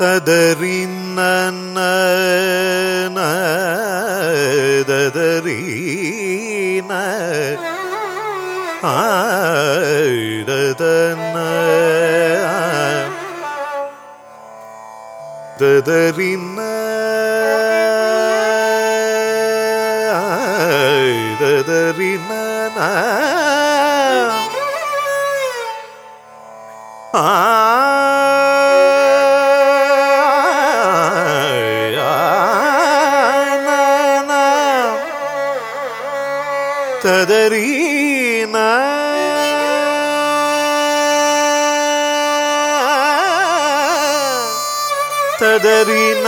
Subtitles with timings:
[0.00, 1.20] തദറിന്ന
[4.88, 6.90] ദദരീന
[10.40, 11.36] ആടതന്ന
[15.60, 16.60] ദദറിന്ന
[21.40, 22.32] ദദറിന്ന
[37.03, 38.57] ததறின
[45.39, 46.27] ததறீன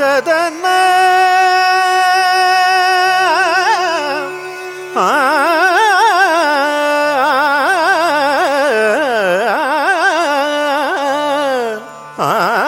[0.00, 0.61] ததறின
[12.25, 12.62] Ah!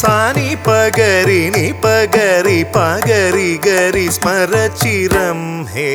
[0.00, 5.90] സാനി പകരി നി പകരി പകരി ഗരി സ്മരചിരം ഹേ.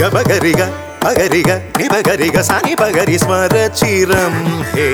[0.00, 0.62] ഗബഗരിക
[1.04, 4.34] പകരിക നിപകരിക സാനി പകരി സ്മരചിരം
[4.72, 4.88] ഹേ.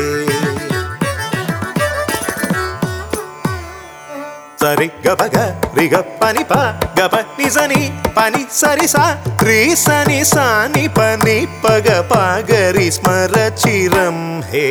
[4.62, 5.38] సరి గబగ
[5.78, 6.54] రిగ పని ప
[7.00, 7.82] గబ నిజని
[8.18, 9.06] పని సరి సా
[9.44, 14.20] రి సని సాని పని పగ పగరి స్మరచిరం
[14.52, 14.68] హే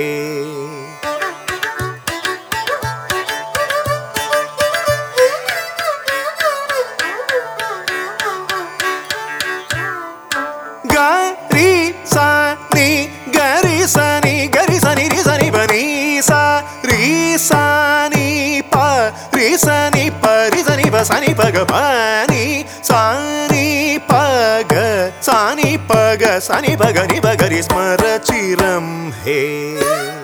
[21.38, 24.74] भगवानि सी पग
[25.24, 28.88] सनि पग सनि बगरि बगरि स्मरचिरं
[29.26, 30.17] हे।